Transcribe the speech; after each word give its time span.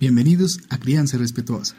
Bienvenidos 0.00 0.60
a 0.70 0.78
Crianza 0.78 1.18
Respetuosa. 1.18 1.76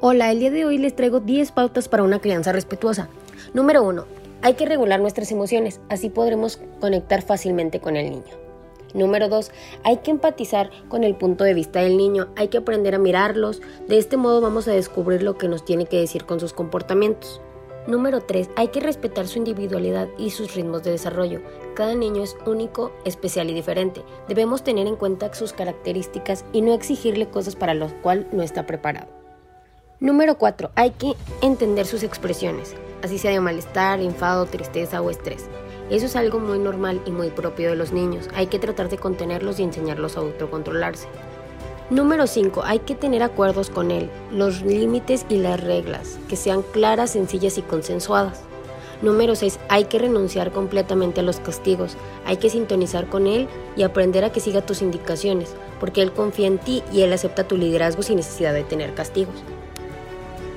Hola, 0.00 0.32
el 0.32 0.40
día 0.40 0.50
de 0.50 0.64
hoy 0.64 0.78
les 0.78 0.96
traigo 0.96 1.20
10 1.20 1.52
pautas 1.52 1.88
para 1.88 2.02
una 2.04 2.20
crianza 2.20 2.52
respetuosa. 2.52 3.10
Número 3.52 3.82
1. 3.82 4.06
Hay 4.40 4.54
que 4.54 4.64
regular 4.64 4.98
nuestras 4.98 5.30
emociones, 5.30 5.78
así 5.90 6.08
podremos 6.08 6.58
conectar 6.80 7.20
fácilmente 7.20 7.80
con 7.80 7.96
el 7.96 8.08
niño. 8.08 8.34
Número 8.94 9.28
2. 9.28 9.50
Hay 9.84 9.98
que 9.98 10.10
empatizar 10.10 10.70
con 10.88 11.04
el 11.04 11.16
punto 11.16 11.44
de 11.44 11.52
vista 11.52 11.82
del 11.82 11.98
niño, 11.98 12.28
hay 12.34 12.48
que 12.48 12.56
aprender 12.56 12.94
a 12.94 12.98
mirarlos, 12.98 13.60
de 13.86 13.98
este 13.98 14.16
modo 14.16 14.40
vamos 14.40 14.66
a 14.68 14.72
descubrir 14.72 15.22
lo 15.22 15.36
que 15.36 15.48
nos 15.48 15.66
tiene 15.66 15.84
que 15.84 16.00
decir 16.00 16.24
con 16.24 16.40
sus 16.40 16.54
comportamientos. 16.54 17.42
Número 17.88 18.20
3. 18.20 18.50
Hay 18.56 18.68
que 18.68 18.80
respetar 18.80 19.26
su 19.26 19.38
individualidad 19.38 20.08
y 20.18 20.28
sus 20.28 20.54
ritmos 20.54 20.82
de 20.82 20.90
desarrollo. 20.90 21.40
Cada 21.74 21.94
niño 21.94 22.22
es 22.22 22.36
único, 22.44 22.92
especial 23.06 23.48
y 23.48 23.54
diferente. 23.54 24.04
Debemos 24.28 24.62
tener 24.62 24.86
en 24.86 24.96
cuenta 24.96 25.32
sus 25.32 25.54
características 25.54 26.44
y 26.52 26.60
no 26.60 26.74
exigirle 26.74 27.30
cosas 27.30 27.56
para 27.56 27.72
las 27.72 27.94
cuales 27.94 28.26
no 28.30 28.42
está 28.42 28.66
preparado. 28.66 29.08
Número 30.00 30.36
4. 30.36 30.70
Hay 30.74 30.90
que 30.90 31.14
entender 31.40 31.86
sus 31.86 32.02
expresiones, 32.02 32.76
así 33.02 33.16
sea 33.16 33.30
de 33.30 33.40
malestar, 33.40 34.02
enfado, 34.02 34.44
tristeza 34.44 35.00
o 35.00 35.08
estrés. 35.08 35.46
Eso 35.88 36.04
es 36.04 36.14
algo 36.14 36.40
muy 36.40 36.58
normal 36.58 37.00
y 37.06 37.10
muy 37.10 37.30
propio 37.30 37.70
de 37.70 37.76
los 37.76 37.92
niños. 37.92 38.28
Hay 38.34 38.48
que 38.48 38.58
tratar 38.58 38.90
de 38.90 38.98
contenerlos 38.98 39.58
y 39.60 39.62
enseñarlos 39.62 40.18
a 40.18 40.20
autocontrolarse. 40.20 41.08
Número 41.90 42.26
5. 42.26 42.64
Hay 42.66 42.80
que 42.80 42.94
tener 42.94 43.22
acuerdos 43.22 43.70
con 43.70 43.90
él, 43.90 44.10
los 44.30 44.60
límites 44.60 45.24
y 45.30 45.38
las 45.38 45.58
reglas, 45.58 46.18
que 46.28 46.36
sean 46.36 46.60
claras, 46.60 47.12
sencillas 47.12 47.56
y 47.56 47.62
consensuadas. 47.62 48.42
Número 49.00 49.34
6. 49.34 49.58
Hay 49.70 49.84
que 49.84 49.98
renunciar 49.98 50.52
completamente 50.52 51.20
a 51.20 51.22
los 51.22 51.40
castigos. 51.40 51.96
Hay 52.26 52.36
que 52.36 52.50
sintonizar 52.50 53.08
con 53.08 53.26
él 53.26 53.48
y 53.74 53.84
aprender 53.84 54.22
a 54.26 54.30
que 54.30 54.40
siga 54.40 54.60
tus 54.60 54.82
indicaciones, 54.82 55.54
porque 55.80 56.02
él 56.02 56.12
confía 56.12 56.46
en 56.46 56.58
ti 56.58 56.82
y 56.92 57.00
él 57.00 57.12
acepta 57.14 57.48
tu 57.48 57.56
liderazgo 57.56 58.02
sin 58.02 58.16
necesidad 58.16 58.52
de 58.52 58.64
tener 58.64 58.92
castigos. 58.92 59.36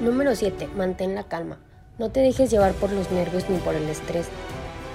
Número 0.02 0.36
7. 0.36 0.68
Mantén 0.76 1.16
la 1.16 1.24
calma. 1.24 1.60
No 1.98 2.12
te 2.12 2.20
dejes 2.20 2.52
llevar 2.52 2.74
por 2.74 2.92
los 2.92 3.10
nervios 3.10 3.50
ni 3.50 3.58
por 3.60 3.76
el 3.76 3.88
estrés. 3.88 4.28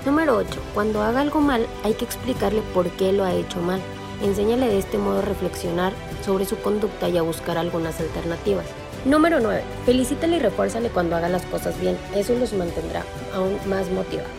Número 0.04 0.36
8. 0.36 0.60
Cuando 0.74 1.00
haga 1.00 1.22
algo 1.22 1.40
mal, 1.40 1.66
hay 1.82 1.94
que 1.94 2.04
explicarle 2.04 2.60
por 2.74 2.90
qué 2.90 3.14
lo 3.14 3.24
ha 3.24 3.32
hecho 3.32 3.58
mal. 3.60 3.80
Enséñale 4.22 4.66
de 4.68 4.78
este 4.78 4.98
modo 4.98 5.18
a 5.18 5.22
reflexionar 5.22 5.92
sobre 6.24 6.46
su 6.46 6.56
conducta 6.58 7.08
y 7.08 7.18
a 7.18 7.22
buscar 7.22 7.58
algunas 7.58 8.00
alternativas. 8.00 8.66
Número 9.04 9.40
9. 9.40 9.62
Felicítale 9.84 10.36
y 10.36 10.40
refuérzale 10.40 10.88
cuando 10.88 11.16
haga 11.16 11.28
las 11.28 11.44
cosas 11.46 11.78
bien. 11.80 11.96
Eso 12.14 12.34
los 12.34 12.52
mantendrá 12.52 13.04
aún 13.34 13.56
más 13.66 13.90
motivados. 13.90 14.30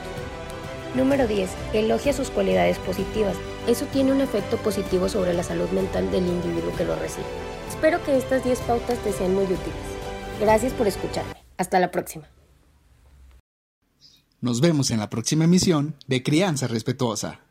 Número 0.96 1.28
10. 1.28 1.50
Elogia 1.74 2.12
sus 2.12 2.30
cualidades 2.30 2.80
positivas. 2.80 3.36
Eso 3.68 3.86
tiene 3.86 4.12
un 4.12 4.22
efecto 4.22 4.58
positivo 4.58 5.10
sobre 5.10 5.34
la 5.34 5.44
salud 5.44 5.70
mental 5.70 6.10
del 6.12 6.26
individuo 6.26 6.76
que 6.76 6.86
lo 6.86 6.96
recibe. 6.96 7.28
Espero 7.70 8.04
que 8.04 8.18
estas 8.18 8.44
10 8.44 8.60
pautas 8.62 8.98
te 9.00 9.14
sean 9.14 9.36
muy 9.36 9.44
útiles. 9.44 9.62
Gracias 10.40 10.74
por 10.74 10.88
escucharme. 10.88 11.34
Hasta 11.58 11.80
la 11.80 11.92
próxima. 11.92 12.28
Nos 14.42 14.62
vemos 14.62 14.92
en 14.92 15.00
la 15.00 15.10
próxima 15.10 15.46
emisión 15.46 15.96
de 16.08 16.24
Crianza 16.24 16.68
Respetuosa. 16.68 17.47